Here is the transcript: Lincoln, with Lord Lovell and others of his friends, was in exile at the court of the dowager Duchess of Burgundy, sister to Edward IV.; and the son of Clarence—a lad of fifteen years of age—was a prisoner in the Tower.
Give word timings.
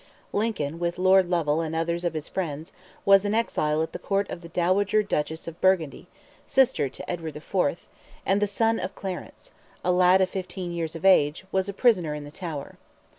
Lincoln, 0.33 0.79
with 0.79 0.97
Lord 0.97 1.27
Lovell 1.27 1.61
and 1.61 1.75
others 1.75 2.03
of 2.03 2.15
his 2.15 2.27
friends, 2.27 2.71
was 3.05 3.23
in 3.23 3.35
exile 3.35 3.83
at 3.83 3.93
the 3.93 3.99
court 3.99 4.27
of 4.31 4.41
the 4.41 4.49
dowager 4.49 5.03
Duchess 5.03 5.47
of 5.47 5.61
Burgundy, 5.61 6.07
sister 6.47 6.89
to 6.89 7.07
Edward 7.07 7.35
IV.; 7.35 7.87
and 8.25 8.41
the 8.41 8.47
son 8.47 8.79
of 8.79 8.95
Clarence—a 8.95 9.91
lad 9.91 10.19
of 10.19 10.27
fifteen 10.27 10.71
years 10.71 10.95
of 10.95 11.05
age—was 11.05 11.69
a 11.69 11.73
prisoner 11.75 12.15
in 12.15 12.23
the 12.23 12.31
Tower. 12.31 12.79